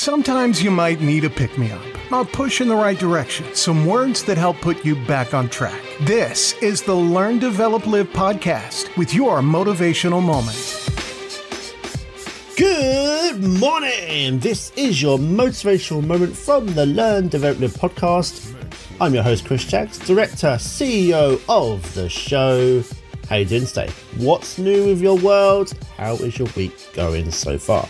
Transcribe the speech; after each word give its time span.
Sometimes 0.00 0.62
you 0.62 0.70
might 0.70 1.02
need 1.02 1.24
a 1.24 1.28
pick 1.28 1.58
me 1.58 1.70
up, 1.70 1.82
a 2.10 2.24
push 2.24 2.62
in 2.62 2.68
the 2.68 2.74
right 2.74 2.98
direction, 2.98 3.54
some 3.54 3.84
words 3.84 4.24
that 4.24 4.38
help 4.38 4.58
put 4.62 4.82
you 4.82 4.96
back 5.04 5.34
on 5.34 5.50
track. 5.50 5.78
This 6.00 6.54
is 6.62 6.80
the 6.80 6.94
Learn, 6.94 7.38
Develop, 7.38 7.86
Live 7.86 8.08
podcast 8.08 8.96
with 8.96 9.12
your 9.12 9.40
motivational 9.40 10.22
moment. 10.22 10.56
Good 12.56 13.44
morning. 13.60 14.38
This 14.38 14.72
is 14.74 15.02
your 15.02 15.18
motivational 15.18 16.02
moment 16.02 16.34
from 16.34 16.68
the 16.68 16.86
Learn, 16.86 17.28
Develop, 17.28 17.60
Live 17.60 17.74
podcast. 17.74 18.54
I'm 19.02 19.12
your 19.12 19.22
host, 19.22 19.44
Chris 19.44 19.66
Jacks, 19.66 19.98
director, 19.98 20.56
CEO 20.56 21.42
of 21.46 21.94
the 21.94 22.08
show. 22.08 22.82
How 23.28 23.36
you 23.36 23.44
doing 23.44 23.66
today? 23.66 23.90
What's 24.16 24.56
new 24.56 24.86
with 24.86 25.02
your 25.02 25.18
world? 25.18 25.74
How 25.98 26.14
is 26.14 26.38
your 26.38 26.48
week 26.56 26.72
going 26.94 27.30
so 27.30 27.58
far? 27.58 27.86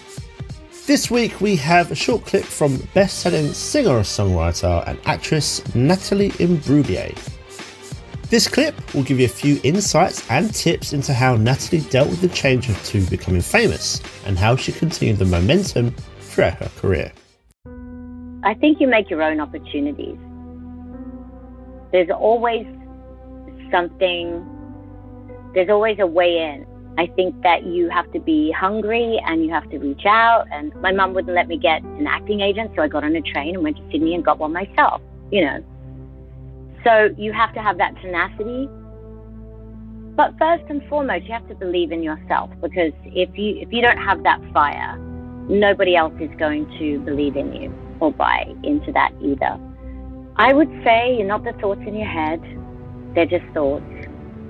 This 0.91 1.09
week 1.09 1.41
we 1.41 1.55
have 1.55 1.93
a 1.93 1.95
short 1.95 2.25
clip 2.25 2.43
from 2.43 2.79
best-selling 2.95 3.53
singer-songwriter 3.53 4.89
and 4.89 4.99
actress 5.07 5.63
Natalie 5.73 6.31
Imbruglia. 6.31 7.17
This 8.29 8.49
clip 8.49 8.75
will 8.93 9.05
give 9.05 9.21
you 9.21 9.27
a 9.27 9.29
few 9.29 9.61
insights 9.63 10.29
and 10.29 10.53
tips 10.53 10.93
into 10.93 11.15
how 11.15 11.37
Natalie 11.37 11.83
dealt 11.91 12.09
with 12.11 12.21
the 12.21 12.29
change 12.31 12.69
of 12.69 12.85
to 12.87 13.09
becoming 13.09 13.41
famous 13.41 14.03
and 14.27 14.37
how 14.37 14.57
she 14.57 14.73
continued 14.73 15.21
the 15.21 15.27
momentum 15.27 15.95
throughout 16.23 16.55
her 16.55 16.71
career. 16.81 17.13
I 18.43 18.55
think 18.55 18.81
you 18.81 18.89
make 18.89 19.11
your 19.11 19.23
own 19.23 19.39
opportunities. 19.39 20.19
There's 21.93 22.11
always 22.11 22.67
something, 23.71 24.45
there's 25.55 25.71
always 25.71 26.01
a 26.01 26.07
way 26.09 26.39
in. 26.39 26.67
I 26.99 27.07
think 27.07 27.41
that 27.43 27.65
you 27.67 27.89
have 27.89 28.11
to 28.13 28.21
be 28.21 28.51
hungry 28.53 29.21
and 29.27 29.45
you 29.45 29.51
have 29.51 29.69
to 29.71 29.79
reach 29.79 30.05
out. 30.07 30.47
And 30.53 30.75
my 30.83 30.93
mum 30.93 31.15
wouldn't 31.15 31.35
let 31.35 31.49
me 31.49 31.57
get 31.57 31.83
an 31.83 32.07
acting 32.07 32.41
agent, 32.41 32.73
so 32.77 32.83
I 32.83 32.89
got 32.89 33.05
on 33.05 33.15
a 33.17 33.23
train 33.23 33.55
and 33.55 33.65
went 33.65 33.77
to 33.77 33.83
Sydney 33.91 34.15
and 34.15 34.25
got 34.25 34.39
one 34.39 34.53
myself, 34.53 35.01
you 35.31 35.45
know. 35.45 35.65
So 36.85 37.15
you 37.17 37.33
have 37.33 37.55
to 37.55 37.63
have 37.63 37.79
that 37.79 37.95
tenacity. 38.01 38.69
But 40.17 40.37
first 40.39 40.65
and 40.69 40.83
foremost, 40.89 41.25
you 41.27 41.33
have 41.33 41.49
to 41.49 41.55
believe 41.55 41.93
in 41.93 42.03
yourself 42.03 42.51
because 42.61 42.93
if 43.07 43.31
you 43.39 43.57
if 43.57 43.73
you 43.73 43.81
don't 43.81 43.99
have 43.99 44.23
that 44.25 44.41
fire, 44.53 44.99
nobody 45.49 45.97
else 45.97 46.15
is 46.21 46.31
going 46.39 46.67
to 46.79 46.99
believe 47.01 47.37
in 47.37 47.53
you 47.55 47.73
or 48.01 48.13
buy 48.13 48.45
into 48.63 48.93
that 48.93 49.13
either. 49.23 49.59
I 50.37 50.53
would 50.53 50.71
say 50.85 51.17
you're 51.17 51.27
not 51.27 51.45
the 51.45 51.53
thoughts 51.55 51.83
in 51.87 51.95
your 51.95 52.09
head, 52.09 52.41
they're 53.15 53.27
just 53.27 53.45
thoughts. 53.53 53.85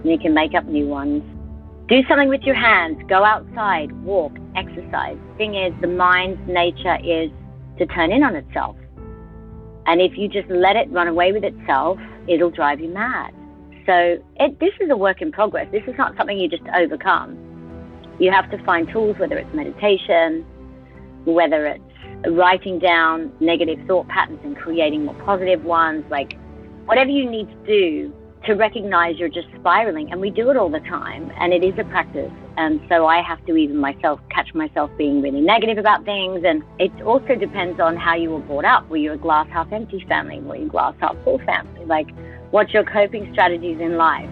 You 0.05 0.19
can 0.19 0.35
make 0.35 0.55
up 0.55 0.65
new 0.67 0.87
ones. 0.87 1.23
Do 1.91 2.03
something 2.09 2.29
with 2.29 2.43
your 2.43 2.55
hands. 2.55 3.03
Go 3.09 3.25
outside, 3.25 3.91
walk, 4.05 4.31
exercise. 4.55 5.19
Thing 5.37 5.57
is, 5.57 5.73
the 5.81 5.89
mind's 5.89 6.41
nature 6.47 6.97
is 7.03 7.33
to 7.79 7.87
turn 7.87 8.13
in 8.13 8.23
on 8.23 8.37
itself. 8.37 8.77
And 9.87 10.01
if 10.01 10.17
you 10.17 10.29
just 10.29 10.49
let 10.49 10.77
it 10.77 10.89
run 10.93 11.09
away 11.09 11.33
with 11.33 11.43
itself, 11.43 11.99
it'll 12.29 12.53
drive 12.53 12.79
you 12.79 12.91
mad. 12.91 13.35
So 13.87 14.23
it, 14.37 14.61
this 14.61 14.71
is 14.81 14.89
a 14.91 14.97
work 14.97 15.21
in 15.21 15.33
progress. 15.33 15.67
This 15.73 15.83
is 15.89 15.95
not 15.99 16.17
something 16.17 16.39
you 16.39 16.49
just 16.49 16.63
overcome. 16.77 17.37
You 18.21 18.31
have 18.31 18.49
to 18.53 18.65
find 18.65 18.89
tools, 18.93 19.17
whether 19.19 19.37
it's 19.37 19.53
meditation, 19.53 20.47
whether 21.25 21.67
it's 21.67 22.31
writing 22.31 22.79
down 22.79 23.33
negative 23.41 23.81
thought 23.89 24.07
patterns 24.07 24.39
and 24.45 24.57
creating 24.57 25.07
more 25.07 25.21
positive 25.25 25.65
ones, 25.65 26.05
like 26.09 26.39
whatever 26.85 27.11
you 27.11 27.29
need 27.29 27.49
to 27.49 27.67
do 27.67 28.15
to 28.47 28.55
recognize 28.55 29.19
you're 29.19 29.29
just 29.29 29.49
spiraling. 29.59 30.11
And 30.11 30.21
we 30.21 30.31
do 30.31 30.51
it 30.51 30.57
all 30.57 30.71
the 30.71 30.81
time, 30.81 31.31
and 31.39 31.53
it 31.53 31.63
is 31.63 31.75
a 31.79 31.85
practice. 31.85 32.33
And 32.57 32.81
so 32.89 33.07
I 33.07 33.23
have 33.23 33.45
to 33.47 33.57
even 33.57 33.77
myself 33.77 34.21
catch 34.31 34.55
myself 34.55 34.91
being 34.97 35.21
really 35.21 35.41
negative 35.41 35.79
about 35.79 36.05
things. 36.05 36.43
And 36.45 36.63
it 36.79 36.91
also 37.03 37.35
depends 37.35 37.81
on 37.81 37.97
how 37.97 38.15
you 38.15 38.31
were 38.31 38.41
brought 38.41 38.65
up. 38.65 38.89
Were 38.89 38.97
you 38.97 39.13
a 39.13 39.19
glass 39.19 39.49
half 39.51 39.73
empty 39.73 40.05
family? 40.09 40.41
Were 40.41 40.57
you 40.57 40.67
a 40.67 40.69
glass 40.69 40.95
half 41.01 41.17
full 41.25 41.39
family? 41.41 41.85
Like, 41.85 42.09
what's 42.51 42.73
your 42.73 42.85
coping 42.85 43.31
strategies 43.33 43.81
in 43.81 43.97
life? 43.97 44.29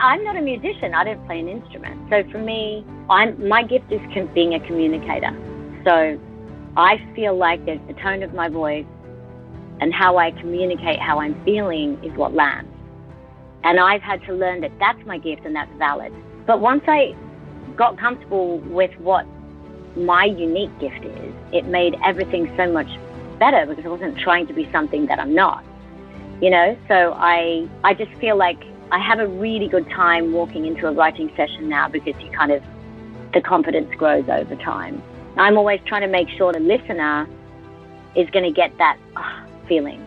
I'm 0.00 0.22
not 0.22 0.36
a 0.36 0.40
musician. 0.40 0.94
I 0.94 1.04
don't 1.04 1.24
play 1.26 1.40
an 1.40 1.48
instrument. 1.48 2.08
So 2.10 2.22
for 2.30 2.38
me, 2.38 2.84
I'm, 3.08 3.48
my 3.48 3.64
gift 3.64 3.90
is 3.90 4.00
being 4.34 4.54
a 4.54 4.60
communicator. 4.60 5.36
So 5.84 6.20
I 6.76 6.96
feel 7.16 7.36
like 7.36 7.64
there's 7.66 7.80
the 7.88 7.94
tone 7.94 8.22
of 8.22 8.32
my 8.34 8.48
voice 8.48 8.86
and 9.80 9.92
how 9.92 10.18
I 10.18 10.30
communicate 10.30 11.00
how 11.00 11.20
I'm 11.20 11.42
feeling 11.44 11.98
is 12.04 12.16
what 12.16 12.34
lands. 12.34 12.69
And 13.62 13.78
I've 13.78 14.02
had 14.02 14.22
to 14.24 14.32
learn 14.32 14.60
that 14.62 14.72
that's 14.78 15.04
my 15.06 15.18
gift 15.18 15.44
and 15.44 15.54
that's 15.54 15.72
valid. 15.78 16.12
But 16.46 16.60
once 16.60 16.82
I 16.86 17.14
got 17.76 17.98
comfortable 17.98 18.58
with 18.58 18.92
what 18.98 19.26
my 19.96 20.24
unique 20.24 20.76
gift 20.78 21.04
is, 21.04 21.34
it 21.52 21.66
made 21.66 21.96
everything 22.04 22.52
so 22.56 22.70
much 22.72 22.88
better 23.38 23.66
because 23.66 23.84
I 23.84 23.88
wasn't 23.88 24.18
trying 24.18 24.46
to 24.46 24.52
be 24.52 24.70
something 24.72 25.06
that 25.06 25.18
I'm 25.18 25.34
not. 25.34 25.64
You 26.40 26.50
know, 26.50 26.76
so 26.88 27.12
I 27.16 27.68
I 27.84 27.92
just 27.92 28.12
feel 28.14 28.36
like 28.36 28.58
I 28.90 28.98
have 28.98 29.18
a 29.18 29.26
really 29.26 29.68
good 29.68 29.88
time 29.90 30.32
walking 30.32 30.64
into 30.64 30.88
a 30.88 30.92
writing 30.92 31.30
session 31.36 31.68
now 31.68 31.88
because 31.88 32.14
you 32.20 32.30
kind 32.30 32.50
of 32.50 32.62
the 33.34 33.42
confidence 33.42 33.94
grows 33.94 34.26
over 34.28 34.56
time. 34.56 35.02
I'm 35.36 35.58
always 35.58 35.80
trying 35.84 36.00
to 36.02 36.08
make 36.08 36.28
sure 36.30 36.52
the 36.52 36.60
listener 36.60 37.28
is 38.16 38.28
going 38.30 38.44
to 38.44 38.50
get 38.50 38.76
that 38.78 38.98
oh, 39.16 39.46
feeling. 39.68 40.04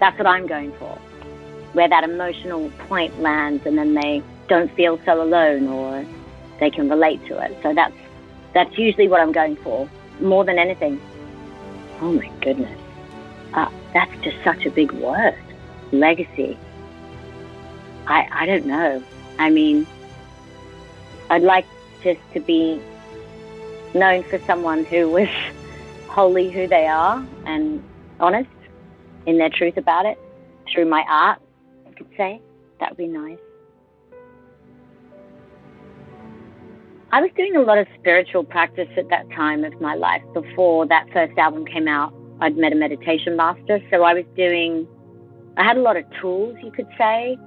That's 0.00 0.18
what 0.18 0.26
I'm 0.26 0.46
going 0.46 0.72
for 0.78 0.98
where 1.72 1.88
that 1.88 2.04
emotional 2.04 2.70
point 2.88 3.20
lands 3.20 3.66
and 3.66 3.76
then 3.76 3.94
they 3.94 4.22
don't 4.48 4.72
feel 4.74 4.98
so 5.04 5.22
alone 5.22 5.68
or 5.68 6.04
they 6.60 6.70
can 6.70 6.88
relate 6.88 7.24
to 7.26 7.38
it. 7.38 7.56
So 7.62 7.74
that's 7.74 7.94
that's 8.54 8.76
usually 8.78 9.08
what 9.08 9.20
I'm 9.20 9.32
going 9.32 9.56
for 9.56 9.88
more 10.20 10.44
than 10.44 10.58
anything. 10.58 11.00
Oh 12.00 12.12
my 12.12 12.28
goodness. 12.40 12.78
Uh, 13.54 13.70
that's 13.92 14.12
just 14.22 14.36
such 14.42 14.64
a 14.66 14.70
big 14.70 14.92
word. 14.92 15.36
Legacy. 15.92 16.58
I, 18.06 18.26
I 18.32 18.46
don't 18.46 18.66
know. 18.66 19.02
I 19.38 19.50
mean, 19.50 19.86
I'd 21.30 21.42
like 21.42 21.66
just 22.02 22.20
to 22.32 22.40
be 22.40 22.80
known 23.94 24.22
for 24.24 24.38
someone 24.46 24.84
who 24.84 25.10
was 25.10 25.28
wholly 26.08 26.50
who 26.50 26.66
they 26.66 26.86
are 26.86 27.24
and 27.46 27.82
honest 28.20 28.50
in 29.26 29.38
their 29.38 29.50
truth 29.50 29.76
about 29.76 30.06
it 30.06 30.18
through 30.72 30.86
my 30.86 31.04
art 31.08 31.40
could 31.98 32.08
say. 32.16 32.40
That 32.80 32.90
would 32.90 32.98
be 32.98 33.08
nice. 33.08 33.38
I 37.10 37.22
was 37.22 37.30
doing 37.36 37.56
a 37.56 37.60
lot 37.60 37.78
of 37.78 37.86
spiritual 37.98 38.44
practice 38.44 38.88
at 38.96 39.08
that 39.08 39.30
time 39.30 39.64
of 39.64 39.80
my 39.80 39.94
life. 39.94 40.22
Before 40.34 40.86
that 40.86 41.06
first 41.12 41.36
album 41.38 41.64
came 41.64 41.88
out, 41.88 42.12
I'd 42.40 42.56
met 42.56 42.72
a 42.72 42.76
meditation 42.76 43.34
master. 43.34 43.80
So 43.90 44.02
I 44.02 44.12
was 44.12 44.24
doing, 44.36 44.86
I 45.56 45.64
had 45.64 45.78
a 45.78 45.80
lot 45.80 45.96
of 45.96 46.04
tools, 46.20 46.56
you 46.62 46.70
could 46.70 46.88
say, 46.98 47.38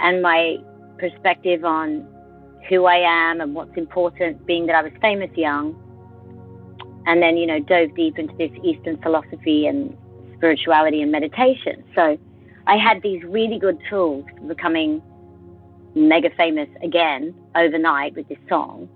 and 0.00 0.20
my 0.20 0.56
perspective 0.98 1.64
on 1.64 2.06
who 2.68 2.86
I 2.86 2.96
am 2.96 3.40
and 3.40 3.54
what's 3.54 3.76
important, 3.76 4.44
being 4.46 4.66
that 4.66 4.74
I 4.74 4.82
was 4.82 4.92
famous 5.00 5.30
young. 5.36 5.80
And 7.06 7.22
then, 7.22 7.36
you 7.36 7.46
know, 7.46 7.60
dove 7.60 7.94
deep 7.94 8.18
into 8.18 8.34
this 8.36 8.50
Eastern 8.64 9.00
philosophy 9.00 9.66
and 9.66 9.96
spirituality 10.36 11.02
and 11.02 11.12
meditation. 11.12 11.84
So 11.94 12.18
I 12.66 12.76
had 12.76 13.02
these 13.02 13.22
really 13.24 13.58
good 13.58 13.78
tools 13.90 14.24
for 14.38 14.48
becoming 14.48 15.02
mega 15.94 16.30
famous 16.36 16.68
again 16.82 17.34
overnight 17.54 18.14
with 18.14 18.28
this 18.28 18.38
song, 18.48 18.88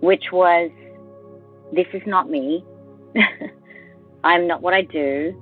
which 0.00 0.32
was 0.32 0.70
This 1.72 1.86
is 1.92 2.02
not 2.06 2.30
me. 2.30 2.64
I'm 4.24 4.46
not 4.46 4.62
what 4.62 4.74
I 4.74 4.82
do. 4.82 5.34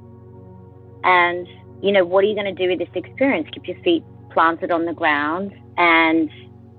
And, 1.04 1.46
you 1.82 1.92
know, 1.92 2.04
what 2.04 2.24
are 2.24 2.26
you 2.26 2.34
going 2.34 2.54
to 2.54 2.62
do 2.62 2.68
with 2.68 2.78
this 2.78 2.88
experience? 2.94 3.48
Keep 3.52 3.68
your 3.68 3.82
feet 3.82 4.04
planted 4.30 4.70
on 4.70 4.84
the 4.84 4.92
ground. 4.92 5.52
And 5.76 6.30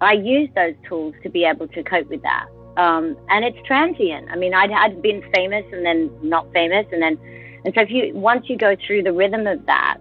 I 0.02 0.14
used 0.14 0.54
those 0.56 0.76
tools 0.88 1.14
to 1.24 1.30
be 1.30 1.46
able 1.46 1.68
to 1.70 1.84
cope 1.84 2.10
with 2.10 2.22
that. 2.24 2.48
Um, 2.78 3.16
and 3.30 3.46
it's 3.46 3.58
transient. 3.66 4.30
I 4.32 4.36
mean, 4.36 4.54
I'd, 4.54 4.72
I'd 4.72 5.02
been 5.02 5.24
famous 5.34 5.66
and 5.72 5.86
then 5.86 6.12
not 6.22 6.52
famous. 6.54 6.86
And 6.92 7.02
then, 7.02 7.18
and 7.66 7.74
so 7.76 7.82
if 7.82 7.90
you, 7.90 8.14
once 8.16 8.50
you 8.50 8.58
go 8.58 8.76
through 8.86 9.04
the 9.04 9.14
rhythm 9.14 9.46
of 9.48 9.66
that, 9.68 9.98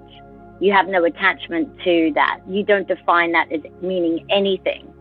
you 0.62 0.73
have 0.73 0.87
no 0.87 1.05
attachment 1.05 1.69
to 1.82 2.12
that. 2.14 2.38
You 2.47 2.62
don't 2.62 2.87
define 2.87 3.32
that 3.32 3.50
as 3.50 3.62
meaning 3.82 4.25
anything 4.31 4.94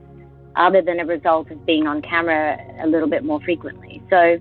other 0.55 0.81
than 0.81 0.99
a 0.99 1.05
result 1.05 1.51
of 1.51 1.63
being 1.67 1.85
on 1.85 2.01
camera 2.01 2.59
a 2.81 2.87
little 2.87 3.07
bit 3.07 3.23
more 3.23 3.39
frequently. 3.41 4.01
So 4.09 4.39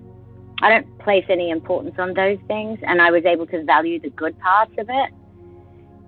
I 0.63 0.69
don't 0.69 0.97
place 0.97 1.23
any 1.29 1.51
importance 1.51 1.93
on 1.99 2.15
those 2.15 2.39
things, 2.47 2.79
and 2.81 3.03
I 3.03 3.11
was 3.11 3.23
able 3.25 3.45
to 3.47 3.63
value 3.63 3.99
the 3.99 4.09
good 4.09 4.37
parts 4.39 4.73
of 4.79 4.89
it 4.89 5.11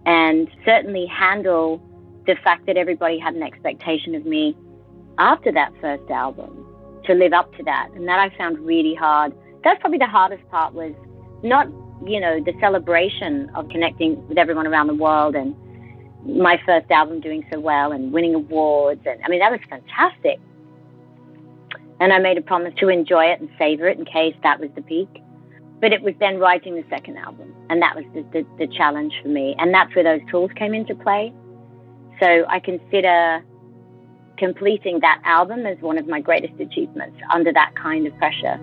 and 0.08 0.50
certainly 0.66 1.06
handle 1.06 1.80
the 2.26 2.36
fact 2.44 2.66
that 2.66 2.76
everybody 2.76 3.20
had 3.20 3.36
an 3.36 3.44
expectation 3.44 4.16
of 4.16 4.26
me 4.26 4.58
after 5.20 5.52
that 5.52 5.74
first 5.80 6.10
album 6.10 6.66
to 7.06 7.14
live 7.14 7.34
up 7.34 7.56
to 7.58 7.64
that. 7.66 7.90
And 7.96 8.08
that 8.08 8.18
I 8.18 8.36
found 8.36 8.58
really 8.58 8.96
hard. 8.96 9.32
That's 9.64 9.80
probably 9.80 10.00
the 10.00 10.08
hardest 10.08 10.48
part 10.50 10.74
was 10.74 10.94
not 11.44 11.68
you 12.08 12.20
know, 12.20 12.42
the 12.44 12.54
celebration 12.60 13.50
of 13.56 13.70
connecting 13.70 14.28
with 14.28 14.38
everyone 14.38 14.68
around 14.68 14.88
the 14.88 14.96
world 14.96 15.36
and 15.36 15.56
my 16.26 16.60
first 16.66 16.90
album 16.90 17.20
doing 17.20 17.46
so 17.52 17.60
well 17.60 17.92
and 17.92 18.14
winning 18.14 18.34
awards. 18.36 19.02
And 19.06 19.20
I 19.26 19.30
mean, 19.30 19.40
that 19.40 19.52
was 19.52 19.60
fantastic. 19.70 20.40
And 22.00 22.12
I 22.12 22.20
made 22.20 22.38
a 22.38 22.42
promise 22.42 22.74
to 22.80 22.90
enjoy 22.90 23.26
it 23.26 23.40
and 23.40 23.50
savor 23.58 23.88
it 23.88 23.98
in 23.98 24.06
case 24.06 24.36
that 24.44 24.60
was 24.60 24.70
the 24.76 24.82
peak. 24.82 25.10
but 25.84 25.92
it 25.92 26.02
was 26.02 26.14
then 26.22 26.40
writing 26.40 26.76
the 26.76 26.84
second 26.90 27.18
album, 27.18 27.54
and 27.70 27.82
that 27.82 27.94
was 27.94 28.06
the, 28.14 28.22
the, 28.32 28.48
the 28.58 28.74
challenge 28.74 29.12
for 29.22 29.28
me, 29.28 29.54
and 29.60 29.74
that's 29.74 29.94
where 29.94 30.04
those 30.06 30.22
tools 30.32 30.50
came 30.56 30.74
into 30.74 30.96
play. 30.96 31.34
So 32.22 32.46
I 32.48 32.62
consider 32.62 33.44
completing 34.38 35.02
that 35.02 35.22
album 35.26 35.66
as 35.66 35.78
one 35.80 35.98
of 35.98 36.08
my 36.08 36.22
greatest 36.22 36.58
achievements 36.58 37.18
under 37.34 37.52
that 37.52 37.74
kind 37.76 38.08
of 38.08 38.18
pressure. 38.18 38.58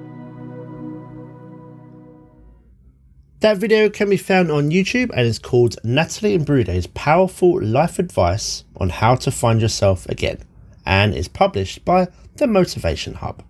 That 3.40 3.56
video 3.56 3.88
can 3.88 4.10
be 4.10 4.18
found 4.18 4.50
on 4.50 4.70
YouTube 4.70 5.08
and 5.14 5.26
is 5.26 5.38
called 5.38 5.76
Natalie 5.82 6.36
Imbruglia's 6.36 6.86
Powerful 6.88 7.62
Life 7.62 7.98
Advice 7.98 8.64
on 8.76 8.90
How 8.90 9.14
to 9.14 9.30
Find 9.30 9.62
Yourself 9.62 10.06
Again 10.10 10.40
and 10.84 11.14
is 11.14 11.26
published 11.26 11.82
by 11.82 12.08
the 12.36 12.46
Motivation 12.46 13.14
Hub. 13.14 13.42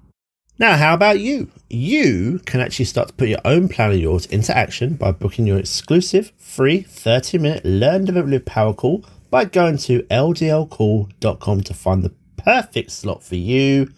Now, 0.60 0.76
how 0.76 0.94
about 0.94 1.19
you? 1.19 1.50
You 1.69 2.40
can 2.46 2.60
actually 2.60 2.84
start 2.84 3.08
to 3.08 3.14
put 3.14 3.26
your 3.26 3.40
own 3.44 3.69
plan 3.69 3.90
of 3.90 3.98
yours 3.98 4.26
into 4.26 4.56
action 4.56 4.94
by 4.94 5.10
booking 5.10 5.48
your 5.48 5.58
exclusive 5.58 6.31
free 6.38 6.82
30 6.82 7.38
minute 7.38 7.64
Learn 7.64 8.04
Develop 8.04 8.44
Power 8.44 8.75
Call 8.75 9.04
by 9.28 9.44
going 9.44 9.76
to 9.78 10.04
ldlcall.com 10.04 11.62
to 11.62 11.75
find 11.75 12.04
the 12.04 12.14
perfect 12.37 12.92
slot 12.92 13.25
for 13.25 13.34
you. 13.34 13.92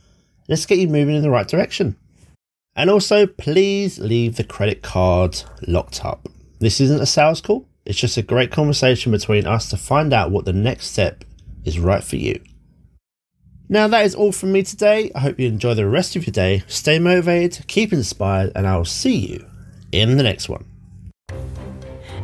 Let's 0.48 0.64
get 0.64 0.78
you 0.78 0.88
moving 0.88 1.16
in 1.16 1.22
the 1.22 1.30
right 1.30 1.46
direction. 1.46 1.96
And 2.74 2.88
also, 2.88 3.26
please 3.26 3.98
leave 3.98 4.36
the 4.36 4.44
credit 4.44 4.82
card 4.82 5.42
locked 5.66 6.04
up. 6.04 6.28
This 6.58 6.80
isn't 6.80 7.02
a 7.02 7.06
sales 7.06 7.40
call, 7.40 7.68
it's 7.84 7.98
just 7.98 8.16
a 8.16 8.22
great 8.22 8.50
conversation 8.50 9.12
between 9.12 9.46
us 9.46 9.68
to 9.70 9.76
find 9.76 10.12
out 10.12 10.30
what 10.30 10.44
the 10.44 10.52
next 10.52 10.86
step 10.86 11.24
is 11.64 11.78
right 11.78 12.02
for 12.02 12.16
you. 12.16 12.40
Now, 13.68 13.88
that 13.88 14.04
is 14.04 14.14
all 14.14 14.32
from 14.32 14.52
me 14.52 14.62
today. 14.62 15.10
I 15.14 15.20
hope 15.20 15.40
you 15.40 15.48
enjoy 15.48 15.74
the 15.74 15.88
rest 15.88 16.14
of 16.14 16.26
your 16.26 16.32
day. 16.32 16.62
Stay 16.66 16.98
motivated, 16.98 17.66
keep 17.68 17.92
inspired, 17.92 18.52
and 18.54 18.66
I 18.66 18.76
will 18.76 18.84
see 18.84 19.16
you 19.16 19.46
in 19.92 20.16
the 20.16 20.22
next 20.22 20.48
one. 20.48 20.64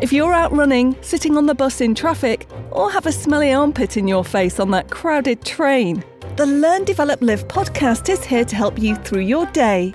If 0.01 0.13
you're 0.13 0.33
out 0.33 0.53
running, 0.53 0.97
sitting 1.03 1.37
on 1.37 1.47
the 1.47 1.55
bus 1.55 1.81
in 1.81 1.95
traffic, 1.95 2.47
or 2.71 2.91
have 2.91 3.07
a 3.07 3.13
smelly 3.13 3.53
armpit 3.53 3.97
in 3.97 4.07
your 4.07 4.25
face 4.25 4.61
on 4.61 4.71
that 4.71 4.91
crowded 4.91 5.45
train, 5.45 6.05
the 6.37 6.47
Learn, 6.47 6.85
Develop, 6.85 7.21
Live 7.21 7.49
podcast 7.49 8.09
is 8.09 8.23
here 8.23 8.45
to 8.45 8.55
help 8.55 8.79
you 8.79 8.95
through 8.97 9.23
your 9.23 9.47
day. 9.47 9.93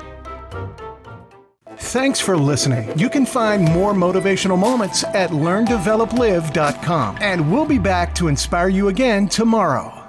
Thanks 1.77 2.19
for 2.19 2.37
listening. 2.37 2.97
You 2.97 3.09
can 3.09 3.25
find 3.25 3.63
more 3.63 3.93
motivational 3.93 4.59
moments 4.59 5.03
at 5.03 5.31
learndeveloplive.com. 5.31 7.17
And 7.19 7.51
we'll 7.51 7.65
be 7.65 7.79
back 7.79 8.13
to 8.15 8.27
inspire 8.27 8.69
you 8.69 8.89
again 8.89 9.27
tomorrow. 9.27 10.02